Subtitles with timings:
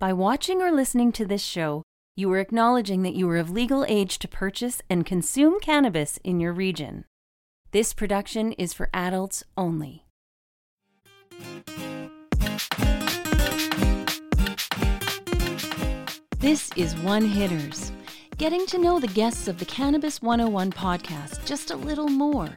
[0.00, 1.82] By watching or listening to this show,
[2.14, 6.38] you are acknowledging that you are of legal age to purchase and consume cannabis in
[6.38, 7.04] your region.
[7.72, 10.04] This production is for adults only.
[16.38, 17.90] This is One Hitters,
[18.36, 22.50] getting to know the guests of the Cannabis 101 podcast just a little more.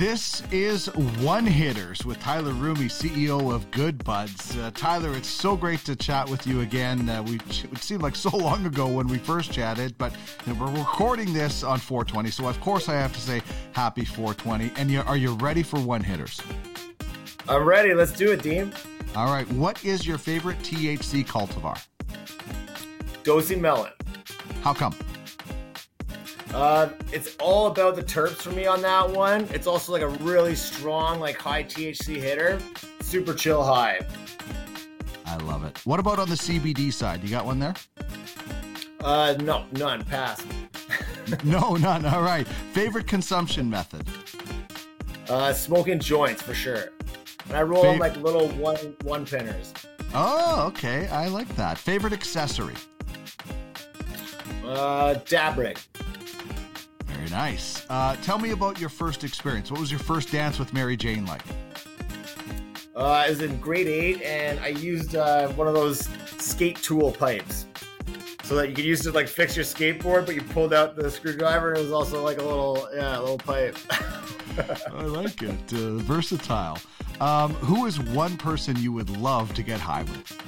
[0.00, 0.86] This is
[1.18, 4.56] One Hitters with Tyler Rumi, CEO of Good Buds.
[4.56, 7.06] Uh, Tyler, it's so great to chat with you again.
[7.06, 10.14] Uh, we it seemed like so long ago when we first chatted, but
[10.46, 14.06] you know, we're recording this on 420, so of course I have to say happy
[14.06, 14.72] 420.
[14.80, 16.40] And you, are you ready for One Hitters?
[17.46, 17.92] I'm ready.
[17.92, 18.72] Let's do it, Dean.
[19.14, 19.46] All right.
[19.52, 21.78] What is your favorite THC cultivar?
[23.22, 23.92] Dosi Melon.
[24.62, 24.94] How come?
[26.52, 29.42] Uh, it's all about the terps for me on that one.
[29.52, 32.58] It's also like a really strong, like high THC hitter.
[33.00, 34.00] Super chill high.
[35.26, 35.78] I love it.
[35.84, 37.22] What about on the CBD side?
[37.22, 37.74] You got one there?
[39.00, 40.04] Uh, no, none.
[40.04, 40.44] Pass.
[41.44, 42.04] no, none.
[42.04, 42.46] All right.
[42.72, 44.04] Favorite consumption method?
[45.28, 46.90] Uh, smoking joints for sure.
[47.48, 49.72] And I roll Fav- them like little one one pinners.
[50.12, 51.06] Oh, okay.
[51.08, 51.78] I like that.
[51.78, 52.74] Favorite accessory?
[54.64, 55.78] Uh, dab rig.
[57.30, 57.86] Very nice.
[57.88, 59.70] Uh, tell me about your first experience.
[59.70, 61.42] What was your first dance with Mary Jane like?
[62.96, 67.12] Uh, I was in grade eight, and I used uh, one of those skate tool
[67.12, 67.66] pipes,
[68.42, 70.96] so that you could use it to like fix your skateboard, but you pulled out
[70.96, 73.76] the screwdriver, and it was also like a little, yeah, a little pipe.
[74.92, 75.72] I like it.
[75.72, 76.78] Uh, versatile.
[77.20, 80.42] Um, who is one person you would love to get high with?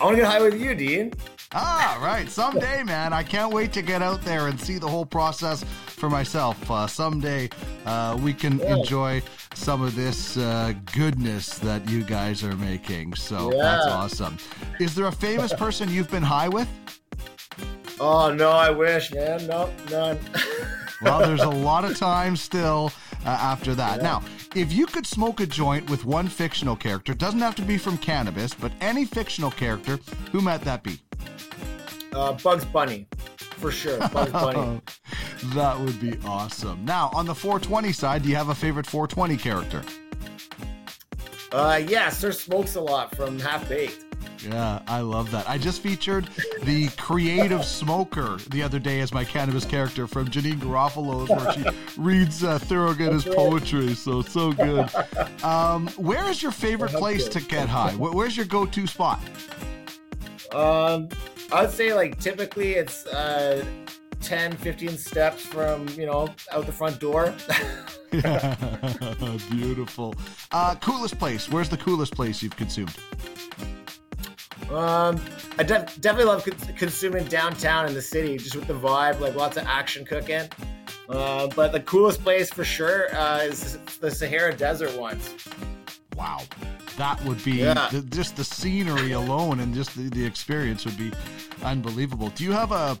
[0.00, 1.12] I want to get high with you, Dean.
[1.54, 2.30] Ah, right.
[2.30, 3.12] Someday, man.
[3.12, 6.70] I can't wait to get out there and see the whole process for myself.
[6.70, 7.50] Uh, someday
[7.84, 8.76] uh, we can yeah.
[8.76, 9.22] enjoy
[9.54, 13.14] some of this uh, goodness that you guys are making.
[13.14, 13.62] So yeah.
[13.62, 14.38] that's awesome.
[14.80, 16.68] Is there a famous person you've been high with?
[18.00, 19.46] Oh, no, I wish, man.
[19.46, 20.18] No, none.
[21.02, 22.90] well, there's a lot of time still
[23.26, 23.98] uh, after that.
[23.98, 24.02] Yeah.
[24.02, 24.22] Now,
[24.56, 27.98] if you could smoke a joint with one fictional character, doesn't have to be from
[27.98, 29.98] cannabis, but any fictional character,
[30.32, 30.98] who might that be?
[32.14, 33.06] Uh, Bugs Bunny,
[33.36, 33.98] for sure.
[34.08, 34.80] Bugs Bunny.
[35.54, 36.84] that would be awesome.
[36.84, 39.82] Now, on the 420 side, do you have a favorite 420 character?
[41.52, 44.04] Uh, yeah, Sir Smokes a lot from Half Baked.
[44.44, 45.48] Yeah, I love that.
[45.48, 46.28] I just featured
[46.64, 51.64] the creative smoker the other day as my cannabis character from Janeane Garofalo's, where she
[52.00, 53.94] reads uh, Thorogood's poetry.
[53.94, 54.88] So so good.
[55.42, 57.92] Um, where is your favorite place to get high?
[57.94, 59.20] Where's your go-to spot?
[60.52, 61.08] Um,
[61.52, 63.64] I would say like typically it's uh,
[64.20, 67.34] 10, 15 steps from, you know, out the front door.
[68.12, 68.56] yeah,
[69.50, 70.14] beautiful.
[70.50, 71.48] Uh, coolest place.
[71.50, 72.96] Where's the coolest place you've consumed?
[74.70, 75.20] Um,
[75.58, 79.34] I def- definitely love con- consuming downtown in the city, just with the vibe, like
[79.34, 80.48] lots of action cooking.
[81.08, 85.34] Uh, but the coolest place for sure uh, is the Sahara Desert ones.
[86.16, 86.40] Wow
[86.96, 87.88] that would be yeah.
[87.90, 91.12] the, just the scenery alone and just the, the experience would be
[91.62, 92.28] unbelievable.
[92.30, 92.98] Do you have a,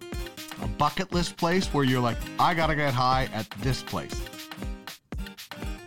[0.62, 4.20] a bucket list place where you're like, I gotta get high at this place?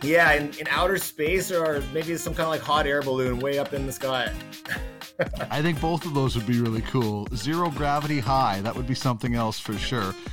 [0.02, 3.58] Yeah, in, in outer space or maybe some kind of like hot air balloon way
[3.58, 4.32] up in the sky.
[5.50, 7.26] I think both of those would be really cool.
[7.34, 10.14] Zero gravity high, that would be something else for sure.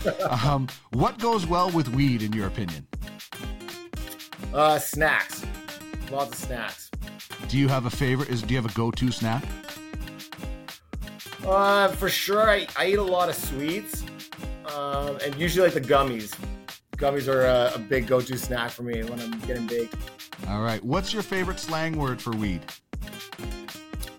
[0.46, 2.86] Um, what goes well with weed, in your opinion?
[4.54, 5.46] Uh, snacks.
[6.12, 6.83] Lots of snacks.
[7.54, 8.30] Do you have a favorite?
[8.30, 9.44] Is do you have a go-to snack?
[11.46, 14.04] Uh, for sure, I, I eat a lot of sweets,
[14.74, 16.36] um, and usually like the gummies.
[16.98, 19.96] Gummies are a, a big go-to snack for me when I'm getting baked.
[20.48, 22.66] All right, what's your favorite slang word for weed?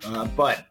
[0.05, 0.63] Uh, bud.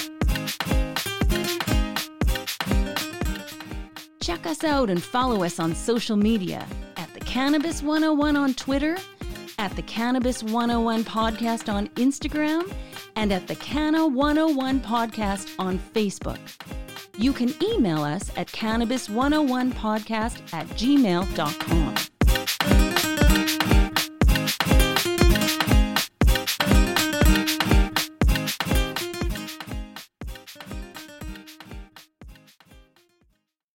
[4.22, 6.66] Check us out and follow us on social media
[6.98, 8.98] at the Cannabis 101 on Twitter,
[9.62, 12.74] at the Cannabis 101 podcast on Instagram,
[13.16, 16.40] and at the Canna 101 podcast on Facebook.
[17.16, 21.96] You can email us at cannabis101podcast at gmail.com.